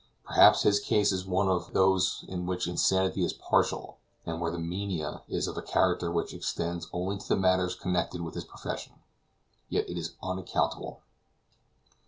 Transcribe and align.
Perhaps 0.25 0.63
his 0.63 0.79
case 0.79 1.11
is 1.11 1.27
one 1.27 1.47
of 1.47 1.73
those 1.73 2.25
in 2.27 2.47
which 2.47 2.65
insanity 2.67 3.23
is 3.23 3.33
partial, 3.33 3.99
and 4.25 4.41
where 4.41 4.49
the 4.49 4.57
mania 4.57 5.21
is 5.27 5.47
of 5.47 5.55
a 5.57 5.61
character 5.61 6.11
which 6.11 6.33
extends 6.33 6.87
only 6.91 7.19
to 7.19 7.27
the 7.29 7.35
matters 7.37 7.75
connected 7.75 8.21
with 8.21 8.33
his 8.33 8.43
profession. 8.45 8.93
Yet 9.69 9.87
it 9.87 9.99
is 9.99 10.15
unaccountable. 10.23 11.03